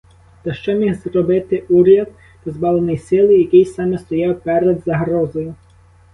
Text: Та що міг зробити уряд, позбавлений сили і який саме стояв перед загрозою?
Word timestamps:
Та 0.43 0.53
що 0.53 0.73
міг 0.73 0.93
зробити 0.93 1.63
уряд, 1.69 2.07
позбавлений 2.43 2.97
сили 2.97 3.35
і 3.35 3.39
який 3.39 3.65
саме 3.65 3.97
стояв 3.97 4.39
перед 4.39 4.83
загрозою? 4.83 5.55